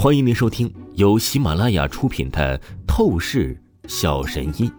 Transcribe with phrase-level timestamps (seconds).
[0.00, 2.56] 欢迎您收听由喜马拉雅出品的
[2.86, 4.70] 《透视小神医》，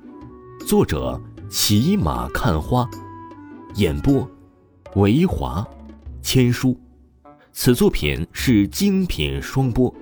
[0.66, 2.90] 作者骑马看花，
[3.75, 4.25] 演播
[4.95, 5.67] 维华
[6.21, 6.79] 千书。
[7.51, 9.93] 此作品是精品双播。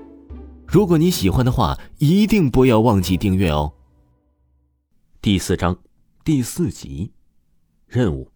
[0.68, 3.74] 如果你喜欢的话，一定不要忘记订阅哦。
[5.20, 5.76] 第四章
[6.24, 7.12] 第四集，
[7.88, 8.30] 任务。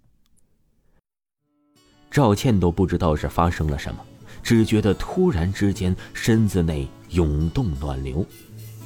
[2.09, 4.03] 赵倩都不知道是发生了什么。
[4.43, 8.25] 只觉得突然之间身子内涌动暖流，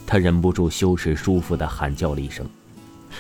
[0.06, 2.48] 他忍不住羞耻舒服的喊叫了一声。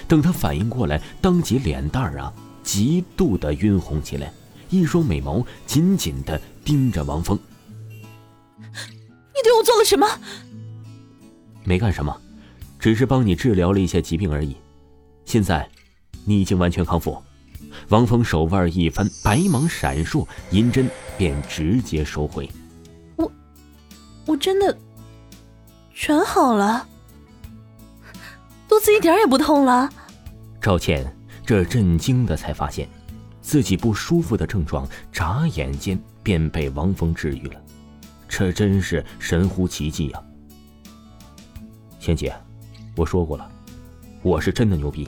[0.07, 4.31] 等他反应过来，当即脸蛋儿啊极度的晕红起来，
[4.69, 7.39] 一双美眸紧紧的盯着王峰。
[8.57, 10.07] 你对我做了什么？
[11.63, 12.15] 没干什么，
[12.77, 14.55] 只是帮你治疗了一些疾病而已。
[15.23, 15.67] 现在，
[16.25, 17.21] 你已经完全康复。
[17.89, 22.49] 王峰手腕一翻，白芒闪烁，银针便直接收回。
[23.15, 23.31] 我，
[24.25, 24.77] 我真的
[25.93, 26.87] 全好了，
[28.67, 29.89] 肚子一点也不痛了。
[30.61, 31.05] 赵倩
[31.45, 32.89] 这震惊的才发现，
[33.41, 37.61] 自己不舒服的症状眨眼间便被王峰治愈了，
[38.27, 40.23] 这真是神乎其技呀！
[41.99, 42.35] 倩姐，
[42.95, 43.49] 我说过了，
[44.23, 45.07] 我是真的牛逼。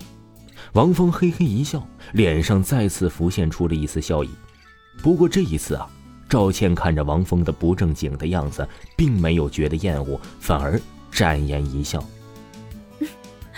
[0.74, 4.30] 王峰嘿嘿一笑，脸上再次浮现出了一丝笑意。
[5.02, 5.90] 不过这一次啊，
[6.28, 10.80] 赵倩看着王峰的不正经的样子，并没有觉得厌恶，反而
[11.12, 12.04] 展颜一笑：“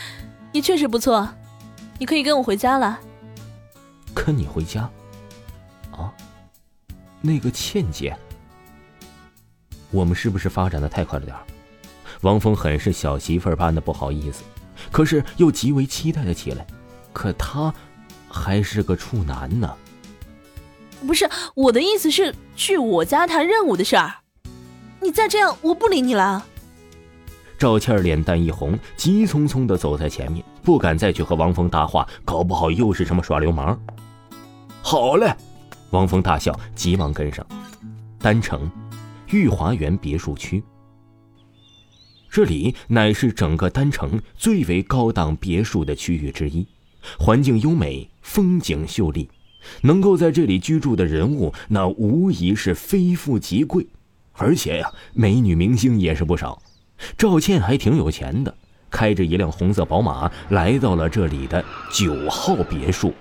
[0.53, 1.27] 你确实不错，
[1.97, 2.99] 你可以跟我回家了。
[4.13, 4.89] ”“跟你回家？
[5.91, 6.13] 啊？
[7.21, 8.15] 那个倩姐，
[9.91, 11.35] 我们是不是发展的太快了点
[12.21, 14.43] 王峰很是小媳妇儿般的不好意思，
[14.91, 16.65] 可是又极为期待了起来。
[17.13, 17.73] 可他
[18.27, 19.73] 还是个处男呢。
[21.05, 24.15] 不是我的意思是去我家谈任务的事儿。
[25.02, 26.45] 你再这样，我不理你了。
[27.57, 33.80] 赵倩脸蛋一红，急匆匆的走在前面，不敢再去和王峰搭话，搞不好又是什么耍流氓。
[34.81, 35.33] 好嘞，
[35.89, 37.45] 王峰大笑，急忙跟上。
[38.17, 38.69] 丹城
[39.27, 40.64] 御华园别墅区，
[42.30, 46.67] 这里乃是整个丹城最为高档别墅的区域之一。
[47.17, 49.30] 环境优美，风景秀丽，
[49.81, 53.87] 能够在这里居住的人物，那无疑是非富即贵。
[54.33, 56.61] 而且呀，美女明星也是不少。
[57.17, 58.53] 赵倩还挺有钱的，
[58.89, 63.14] 开着一辆红色宝马来到了这里的九号别墅。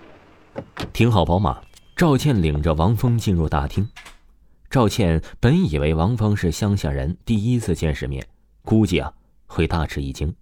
[0.93, 1.61] 停好宝马，
[1.97, 3.89] 赵倩领着王峰进入大厅。
[4.71, 8.27] 赵倩本以为王峰是乡下人，第一次见世面，
[8.63, 9.13] 估计啊
[9.47, 10.35] 会大吃一惊。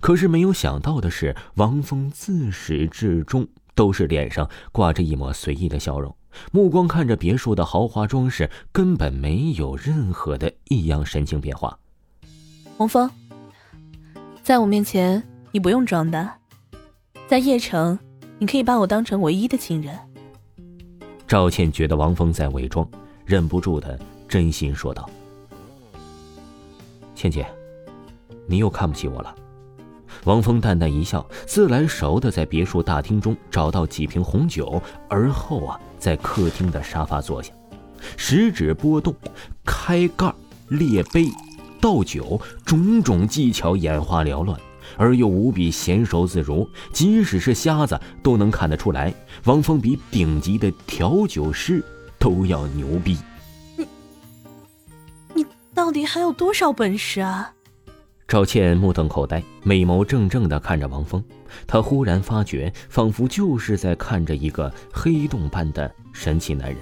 [0.00, 6.14] 可是没有想到的是，王峰自始至终都是脸上挂着一抹随意的笑容，
[6.52, 11.78] 目光看着别墅的豪华装饰，根本没有任何的异样神情变化。
[12.78, 13.10] 王峰，
[14.42, 16.30] 在我面前你不用装的，
[17.28, 17.98] 在叶城，
[18.38, 19.98] 你可以把我当成唯一的亲人。
[21.26, 22.88] 赵倩觉得王峰在伪装，
[23.24, 23.98] 忍不住的
[24.28, 25.08] 真心说道
[27.16, 27.46] ：“倩倩，
[28.46, 29.34] 你又看不起我了。”
[30.26, 37.52] 王峰淡淡一笑，自来熟的在别墅大厅中找到几瓶红酒，而后啊，在客厅的沙发坐下，
[38.16, 39.14] 食指拨动，
[39.64, 40.34] 开盖、
[40.66, 41.30] 列杯、
[41.80, 44.60] 倒酒，种种技巧眼花缭乱，
[44.96, 49.14] 而又无比娴熟自如，即使是瞎子都能看得出来，
[49.44, 51.80] 王峰比顶级的调酒师
[52.18, 53.16] 都要牛逼。
[53.76, 53.86] 你，
[55.34, 57.52] 你到底还有多少本事啊？
[58.28, 61.22] 赵倩目瞪口呆，美眸怔怔地看着王峰。
[61.64, 66.78] 她忽然发觉，仿佛就是在看着一个黑洞般的神奇男人。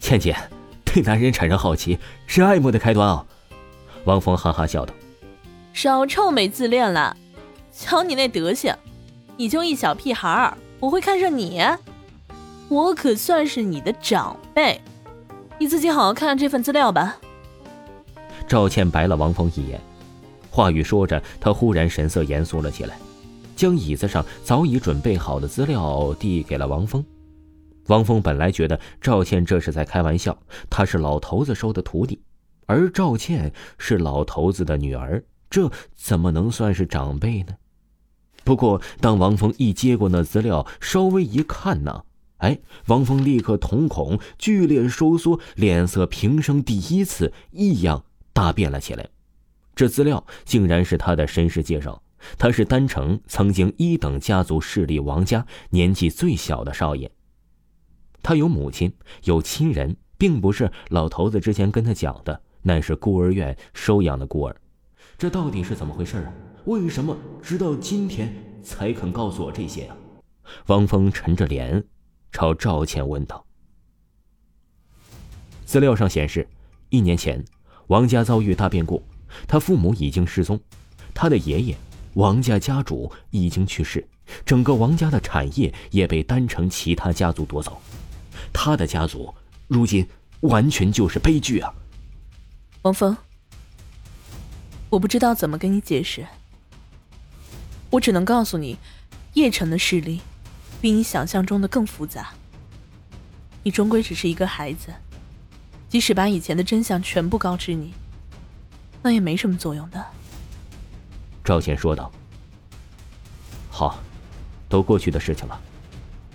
[0.00, 0.34] 倩姐，
[0.82, 3.26] 对男人产生好奇是爱慕的开端啊！
[4.04, 4.94] 王峰哈哈笑道
[5.74, 7.14] ：“少臭美自恋了，
[7.70, 8.74] 瞧你那德行，
[9.36, 11.62] 你就一小屁孩儿，我会看上你？
[12.70, 14.80] 我可算是你的长辈，
[15.58, 17.18] 你自己好好看看这份资料吧。”
[18.48, 19.80] 赵倩白了王峰一眼，
[20.50, 22.96] 话语说着，她忽然神色严肃了起来，
[23.56, 27.04] 将椅子上早已准备好的资料递给了王峰。
[27.88, 30.36] 王峰本来觉得赵倩这是在开玩笑，
[30.70, 32.20] 他是老头子收的徒弟，
[32.66, 37.54] 而赵倩是老头子的女儿，这怎么能算是长辈呢？
[38.44, 42.04] 不过，当王峰一接过那资料，稍微一看呢，
[42.38, 48.04] 哎，王峰立刻瞳孔剧烈收缩，脸色平生第一次异样。
[48.36, 49.08] 大变了起来，
[49.74, 52.02] 这资料竟然是他的身世介绍。
[52.36, 57.10] 他是丹城曾经一等家族势力王家年纪最小的少爷。
[58.22, 58.92] 他有母亲，
[59.24, 64.54] 有亲人，并不是老头子之前跟他讲的乃是孤儿院收养的孤儿。
[65.16, 66.32] 这到底是怎么回事啊？
[66.66, 69.96] 为什么直到今天才肯告诉我这些啊？
[70.66, 71.82] 汪峰沉着脸，
[72.32, 73.46] 朝赵倩问道。
[75.64, 76.46] 资料上显示，
[76.90, 77.42] 一年前，
[77.88, 79.02] 王家遭遇大变故，
[79.46, 80.58] 他父母已经失踪，
[81.14, 81.76] 他的爷爷
[82.14, 84.06] 王家家主已经去世，
[84.44, 87.80] 整个王家的产业也被丹城其他家族夺走，
[88.52, 89.32] 他的家族
[89.68, 90.06] 如今
[90.40, 91.72] 完全就是悲剧啊！
[92.82, 93.16] 王峰。
[94.88, 96.24] 我不知道怎么跟你解释，
[97.90, 98.78] 我只能告诉你，
[99.34, 100.20] 叶城的势力
[100.80, 102.32] 比你想象中的更复杂。
[103.64, 104.94] 你终归只是一个孩子，
[105.88, 107.94] 即使把以前的真相全部告知你，
[109.02, 110.04] 那也没什么作用的。
[111.44, 112.10] 赵倩说道
[113.70, 113.98] ：“好，
[114.68, 115.60] 都过去的事情了，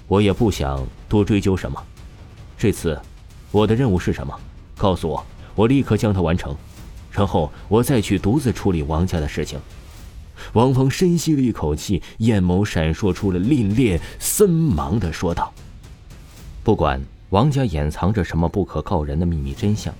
[0.07, 1.83] 我也不想多追究什么。
[2.57, 2.99] 这次
[3.51, 4.39] 我的任务是什么？
[4.77, 6.55] 告诉我，我立刻将它完成。”
[7.11, 9.59] 然后我再去独自处理王家的事情。
[10.53, 15.53] 王峰深吸了一口气，眼眸闪烁出了凛冽森芒的说道
[16.63, 19.93] ：“不管王家掩藏着什么不可告人的秘密真相，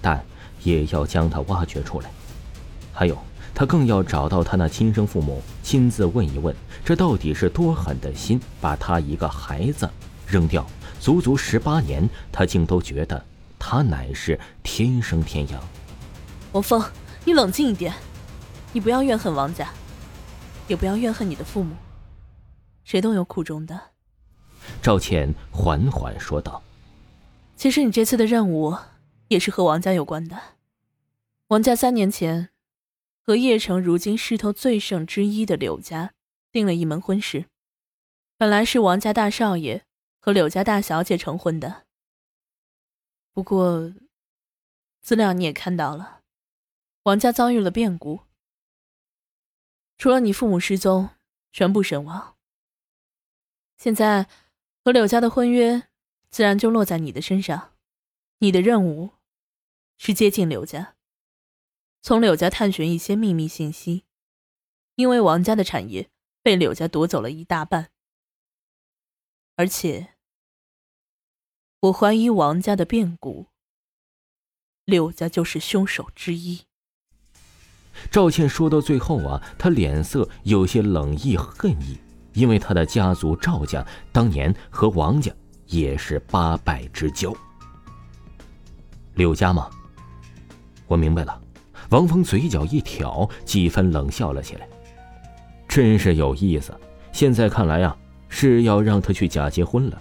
[0.00, 0.24] 但
[0.64, 2.10] 也要将他挖掘出来。
[2.92, 3.16] 还有，
[3.54, 9.88] 他更要找到他那亲生父母，亲自问一问，这到底是多狠的心，把他一个孩子
[10.26, 10.66] 扔掉，
[10.98, 13.24] 足足十八年，他竟都觉得
[13.60, 15.62] 他乃是天生天养。”
[16.50, 16.82] 王峰，
[17.24, 17.94] 你冷静一点，
[18.72, 19.68] 你不要怨恨王家，
[20.66, 21.76] 也不要怨恨你的父母，
[22.82, 23.80] 谁都有苦衷的。
[24.82, 26.60] 赵倩缓缓说道
[27.56, 28.76] ：“其实你这次的任务
[29.28, 30.56] 也是和王家有关的。
[31.48, 32.50] 王家三年前
[33.22, 36.14] 和叶城如今势头最盛之一的柳家
[36.50, 37.46] 订了一门婚事，
[38.36, 39.84] 本来是王家大少爷
[40.18, 41.84] 和柳家大小姐成婚的。
[43.32, 43.92] 不过，
[45.00, 46.20] 资料你也看到了。”
[47.04, 48.20] 王家遭遇了变故，
[49.98, 51.10] 除了你父母失踪，
[51.52, 52.36] 全部身亡。
[53.76, 54.28] 现在
[54.84, 55.88] 和柳家的婚约
[56.32, 57.74] 自然就落在你的身上，
[58.38, 59.10] 你的任务
[59.98, 60.96] 是接近柳家，
[62.00, 64.04] 从柳家探寻一些秘密信息，
[64.94, 66.08] 因为王家的产业
[66.42, 67.90] 被柳家夺走了一大半，
[69.56, 70.14] 而且
[71.80, 73.48] 我怀疑王家的变故，
[74.86, 76.62] 柳家就是凶手之一。
[78.10, 81.98] 赵倩说到最后啊，她脸色有些冷意恨意，
[82.32, 85.30] 因为她的家族赵家当年和王家
[85.72, 87.34] 也是八拜之交。
[89.14, 89.68] 柳家吗？
[90.86, 91.40] 我明白了。
[91.88, 94.68] 王峰嘴角一挑，几分冷笑了起来。
[95.66, 96.78] 真是有意思。
[97.10, 97.96] 现在看来啊，
[98.28, 100.00] 是要让他去假结婚了。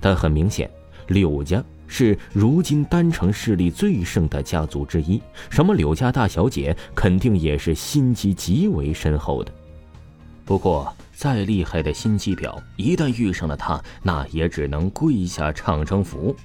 [0.00, 0.70] 但很明显，
[1.08, 1.62] 柳家。
[1.88, 9.52] 是如今丹城势力最盛的家族之一，什么柳家大小姐肯定也是心机极为深厚的。
[10.44, 16.36] 不过，再厉害的心机婊，一旦遇上了他，那也只能跪下唱征服。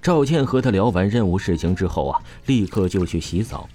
[0.00, 3.68] 赵倩和他聊完任务事情之后啊，立刻就去洗澡。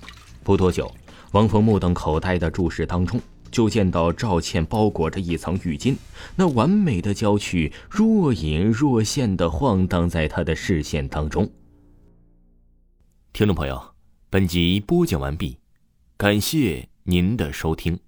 [0.44, 0.92] 不多久，
[1.34, 3.22] 王峰目瞪口呆的注视当中。
[3.52, 5.96] 就见到赵倩包裹着一层浴巾，
[6.36, 11.48] 那完美的娇躯若隐若现的晃荡在他的视线当中。
[13.32, 13.80] 听众朋友，
[14.32, 15.60] 本集播讲完毕，
[16.18, 18.00] 感谢您的收听。